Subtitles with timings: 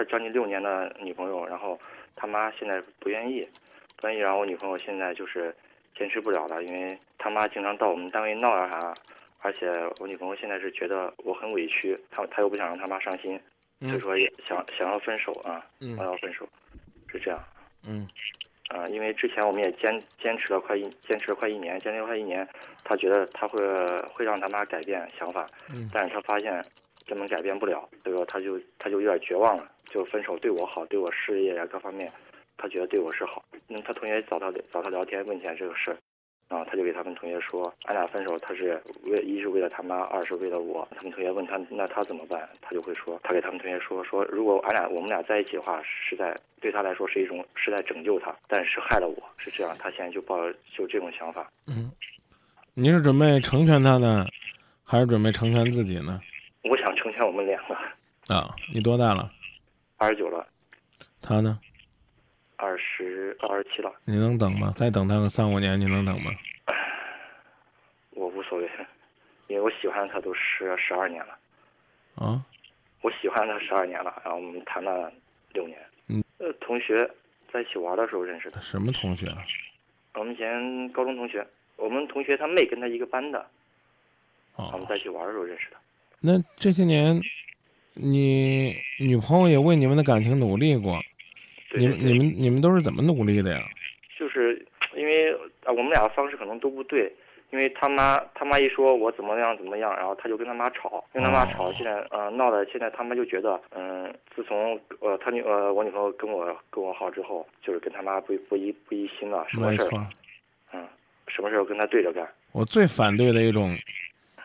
[0.00, 1.78] 快将近六年的女朋友，然后
[2.16, 3.46] 他妈现在不愿意，
[3.98, 5.54] 不愿意，然后我女朋友现在就是
[5.94, 8.94] 坚持不了了，因为他妈经常到我们单位闹啊啥，
[9.40, 13.38] 而且我女朋友现在是觉得我很委屈，她她又不想让他妈伤心，
[13.80, 16.48] 所以说也想想要分手啊，嗯想要分手，
[17.08, 17.38] 是这样。
[17.86, 18.08] 嗯
[18.68, 22.48] 啊，因为之前我们也坚坚持了快一坚持了快一年，坚持了快一年，
[22.84, 23.60] 她觉得他会
[24.14, 26.64] 会让他妈改变想法，嗯但是他发现
[27.10, 32.08] 根本改变不了，所以说他就他就有点绝望了，就分手对我好，对我事业呀各方面，
[32.56, 33.44] 他觉得对我是好。
[33.66, 35.96] 那，他同学找他找他聊天问起来这个事儿，
[36.48, 40.86] 然后他就给他们同学说，俺俩分手，他是为一是为了他妈，二是为了我。
[40.94, 49.76] 他们同学问他那他怎么办，他就会说，他给他们同学说说，如果俺俩我们俩在一起的话，是在对他来说是一种是在拯救他，但是害了我，是这样。
[49.76, 50.36] 他现在就抱
[50.76, 51.50] 就这种想法。
[51.66, 51.90] 嗯，
[52.74, 54.24] 你是准备成全他呢，
[54.84, 56.20] 还是准备成全自己呢？
[57.10, 57.74] 我想成全我们两个，
[58.32, 59.32] 啊，你多大了？
[59.96, 60.46] 二十九了，
[61.20, 61.58] 他呢？
[62.56, 64.72] 二十二十七了，你能等吗？
[64.76, 66.30] 再等他个三五年，你能等吗？
[68.10, 68.70] 我无所谓，
[69.48, 71.36] 因为我喜欢他都十十二年了，
[72.14, 72.44] 啊，
[73.00, 75.12] 我喜欢他十二年了，然后我们谈了
[75.52, 75.78] 六年。
[76.06, 77.10] 嗯，呃，同学
[77.52, 79.42] 在一起玩的时候认识的，什么同学啊？
[80.14, 81.44] 我们以前高中同学，
[81.76, 83.44] 我们同学他妹跟他一个班的，
[84.54, 85.76] 我们哦，在一起玩的时候认识的。
[86.22, 87.20] 那这些年，
[87.94, 90.98] 你女朋友也为你们的感情努力过，
[91.76, 93.60] 你们对对对你们你们都是怎么努力的呀？
[94.18, 95.32] 就是因为
[95.64, 97.10] 啊，我们俩的方式可能都不对，
[97.52, 110.06] 因为他妈他妈一说我怎么样怎么样，然后他就跟他妈吵，跟他妈吵，哦现在呃闹的，现在他妈就觉得嗯，自从呃他女呃我女朋友跟我跟我好之后，就是跟他妈不不一不一心了，什么事儿
[110.74, 110.86] 嗯，
[111.28, 112.28] 什么事儿跟他对着干。
[112.52, 113.74] 我最反对的一种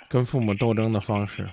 [0.10, 1.46] 跟父母斗争的方式。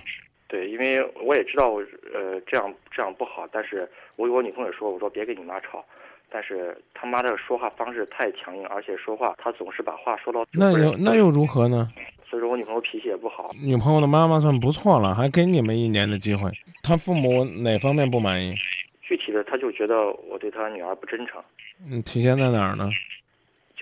[0.47, 1.71] 对，因为我也知道，
[2.13, 5.83] 呃，这样这样不好，但是我给我女朋友说，我说别跟你妈吵，
[6.29, 11.89] 但是他妈的说话方式太强硬，而且说话她总是把话说到那又那又如何呢？
[12.29, 16.51] 所以说我女朋友脾气也不好，女朋友的妈妈算不错了，还给你们一年的机会。
[16.83, 18.53] 她父母哪方面不满意？
[19.01, 21.41] 具体的她就觉得我对她女儿不真诚，
[21.89, 22.89] 嗯，体现在哪儿呢？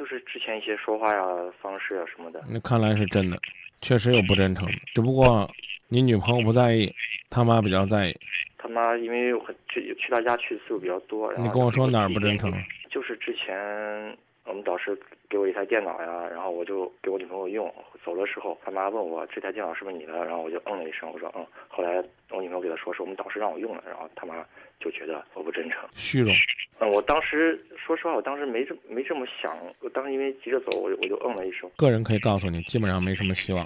[0.02, 1.24] 就是之前一些说话呀、
[1.62, 3.38] 方式啊什么的，那看来是真的，
[3.82, 5.48] 确实有不真诚的，只不过
[5.90, 6.92] 你女朋友不在意，
[7.30, 8.18] 他妈比较在意。
[8.58, 12.52] 他妈因为我去去他家去的次数比较多，然后你跟我说哪儿不真诚？
[12.90, 14.18] 就是之前
[14.52, 17.74] 我们导师给我一台电脑呀，然后我就给我女朋友用。
[18.04, 21.46] 走的时候，他妈问我这台电脑是不是你的，然后我就嗯了一声，我说嗯。
[21.70, 24.46] 后来我女朋友给他说是我们导师让我用的，然后他妈
[24.82, 25.80] 就觉得我不真诚。
[25.96, 26.34] 虚荣。
[26.80, 31.70] 嗯，我当时说实话，我当时没这没这么想，我当时因为急着走，我就我就嗯了一声。
[31.78, 33.66] 个人可以告诉你，基本上没什么希望。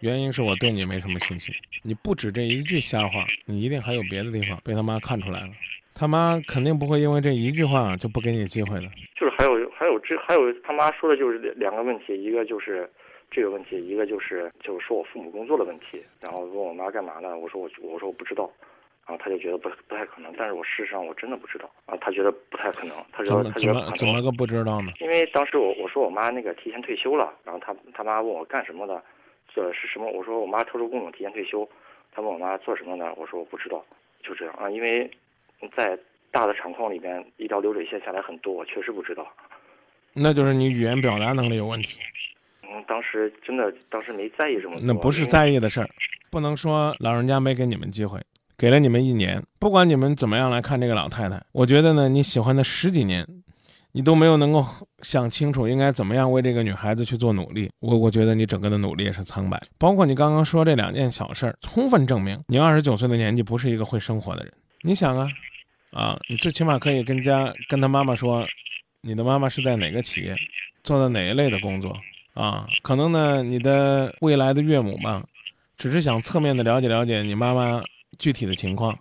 [0.00, 1.54] 原因是我对你没什么信心。
[1.84, 5.50] 你不止这一句瞎话，你一定还有别的地方被他妈看出来了。
[5.94, 8.90] 他妈肯定不会因为这一句话就不给你机会的。
[9.14, 12.88] 就是还有还有这还有他妈说的就是两个问题，一个就是
[13.30, 16.02] 这个问题，一个就是就是说我父母工作的问题。
[16.22, 17.36] 然后问我妈干嘛呢？
[17.36, 18.50] 我说我我说我不知道。
[19.06, 21.94] 然后他就觉得不不太可能，但是我事实上我真的不知道啊。
[22.00, 24.90] 他觉得不太可能，他怎么说他觉得怎么个不知道呢？
[25.00, 29.04] 因为当时我我说我妈那个提前退休了，然后他他妈问我干什么的，
[29.54, 30.10] 这是什么？
[30.10, 31.68] 我说我妈特殊工种提前退休，
[32.14, 33.84] 他问我妈做什么呢，我说我不知道，
[34.22, 34.70] 就这样啊。
[34.70, 35.10] 因为
[35.76, 35.98] 在
[36.30, 39.30] 大的厂矿里边，一条流水线下来很多，我确实不知道。
[40.14, 41.98] 那就是你语言表达能力有问题。
[42.62, 45.88] 嗯，当时真的当时没在意这么多，那不是在意的事儿，
[46.30, 48.20] 不能说老人家没给你们机会，
[48.56, 53.26] 给了你们一年，不管你们怎么样来看这个老太太，我觉得呢，你喜欢的十几年，
[53.92, 54.64] 你都没有能够
[55.02, 59.60] 想清楚应该怎么样为这个女孩子去做努力，我我觉得你整个的努力也是苍白。
[59.78, 64.52] 包括你刚刚说这两件小事儿，充分证明你二十九岁的年纪不是一个会生活的人。
[64.82, 65.28] 你想啊，
[65.92, 68.44] 啊，你最起码可以跟家跟他妈妈说，
[69.06, 70.34] 你的妈妈是在哪个企业，
[70.82, 71.94] 做的哪一类的工作。
[72.32, 75.22] 啊，可能呢，你的未来的岳母嘛，
[75.76, 77.84] 只是想侧面的了解了解你妈妈
[78.18, 78.98] 具体的情况，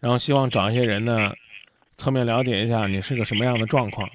[0.00, 1.30] 然后希望找一些人呢，
[1.98, 4.08] 侧面了解一下你是个什么样的状况。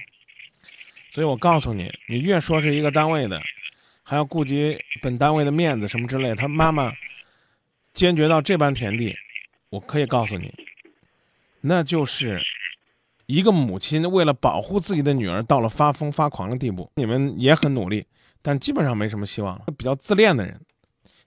[1.12, 3.40] 所以我告诉你，你越说是一个单位的，
[4.02, 6.92] 还要顾及本单位的面子什么之类，他妈妈
[7.94, 9.16] 坚决到这般田地，
[9.70, 10.52] 我可以告诉你，
[11.62, 12.42] 那就是
[13.30, 16.90] 一个母亲为了保护自己的女儿到了发疯发狂的地步。
[16.96, 18.04] 你们也很努力。
[18.42, 19.66] 但基本上没什么希望了。
[19.78, 20.60] 比较自恋的人，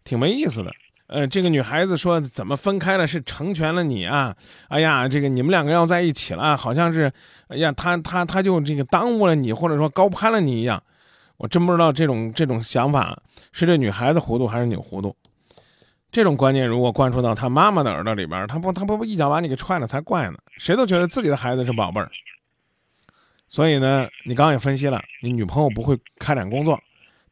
[0.03, 0.73] 挺没意思的。
[1.07, 4.35] 呃，这个女孩子说怎么分开了是成全了你啊？
[4.69, 7.13] 哎呀，这个你们两个要在一起了，好像是，
[7.49, 10.83] 哎呀，他他他就这个耽误了你，或者说高攀了你一样。
[11.37, 13.17] 我真不知道这种这种想法
[13.53, 15.15] 是这女孩子糊涂还是你糊涂。
[16.13, 20.39] 这种观念如果灌输到他妈妈的耳朵里边，他不他不一脚把你给踹了才怪呢。
[20.59, 22.11] 谁都觉得自己的孩子是宝贝儿。
[23.49, 26.79] 所以呢，你刚刚也分析了，你女朋友不会开展工作，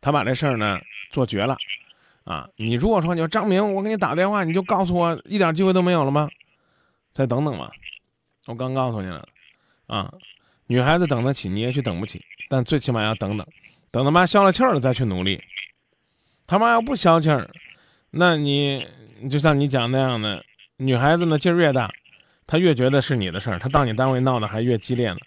[0.00, 0.80] 她把这事儿呢
[1.10, 1.56] 做绝了。
[2.24, 6.28] 啊，你如果说你说张明，我给你打电话，你就告诉我一点机会都没有了吗？
[7.12, 7.70] 再等等吧，
[8.46, 9.26] 我刚告诉你了，
[9.88, 10.12] 啊，
[10.66, 13.46] 女孩子等得起，你也许等不起，但最起码要等等，
[13.90, 15.42] 等他妈消了气儿了再去努力。
[16.46, 17.50] 他妈要不消气儿，
[18.10, 18.86] 那你
[19.30, 20.44] 就像你讲那样的，
[20.76, 21.90] 女孩子呢劲儿越大，
[22.46, 25.18] 她越觉得是你的事儿，她到你单位闹得还越激烈呢，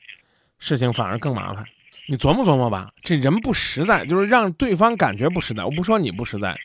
[0.60, 1.66] 事情反而更麻烦。
[2.08, 5.64] 你琢磨琢磨吧，这人不实在，就是让对方感觉不实在。
[5.64, 6.60] 我不说你不实在，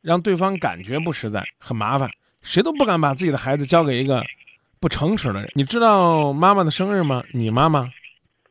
[0.00, 2.10] 让对方感觉不实在，很麻烦。
[2.40, 4.24] 谁都不敢把自己的孩子交给一个
[4.80, 5.50] 不诚实的人。
[5.54, 7.22] 你知道妈妈的生日吗？
[7.32, 7.90] 你妈妈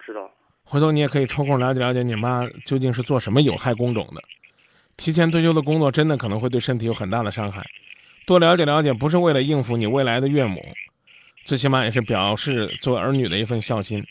[0.05, 0.29] 知道。
[0.63, 4.21] 回头你也可以抽空了解了解你妈究竟是做什么有害工种的。
[4.97, 7.65] 提前退休的工作真的可能会对身体有很大的伤害。
[8.25, 10.61] 多了解了解，不是为了应付你未来的岳母，
[11.45, 14.05] 最起码也是表示作为儿女的一份孝心。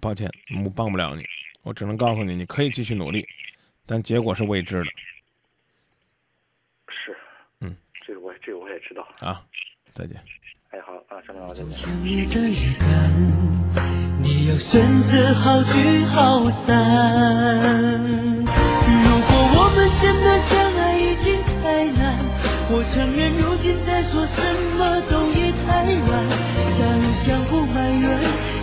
[0.00, 0.30] 抱歉，
[0.64, 1.24] 我帮不了你，
[1.62, 3.26] 我只能告诉你，你可以继续努力，
[3.84, 4.84] 但结果是未知的。
[6.88, 7.16] 是，
[7.60, 9.06] 嗯，这个我这个我也知道。
[9.18, 9.44] 啊，
[9.92, 10.16] 再见。
[10.70, 11.68] 哎，好啊，张明老师。
[11.70, 12.88] 强烈的预感，
[14.22, 18.39] 你要选择好聚好散。
[23.00, 24.42] 承认如今再说什
[24.76, 26.28] 么都已太晚。
[26.76, 28.04] 假如相互埋怨。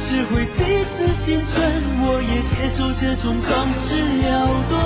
[0.08, 1.58] 只会彼此心酸，
[2.00, 4.78] 我也接受这种方式了断。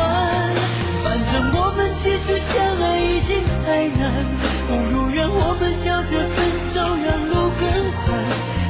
[1.04, 4.26] 反正我们继续相爱已经太难，
[4.66, 7.62] 不如让我们笑着分手，让路更
[8.02, 8.08] 宽。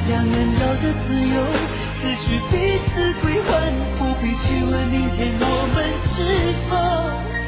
[0.10, 1.40] 两人要的自由，
[2.02, 6.26] 只需彼此归还，不必去问明天我们是
[6.68, 7.41] 否。